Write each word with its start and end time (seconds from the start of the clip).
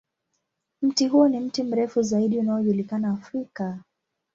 Mti 0.81 1.07
huo 1.07 1.27
ni 1.27 1.39
mti 1.39 1.63
mrefu 1.63 2.01
zaidi 2.01 2.39
unaojulikana 2.39 3.09
Afrika. 3.11 3.79